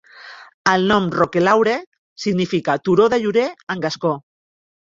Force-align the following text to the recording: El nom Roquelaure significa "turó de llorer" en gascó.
El 0.71 0.85
nom 0.91 1.09
Roquelaure 1.15 1.75
significa 2.25 2.79
"turó 2.89 3.09
de 3.15 3.23
llorer" 3.27 3.47
en 3.77 3.85
gascó. 3.89 4.19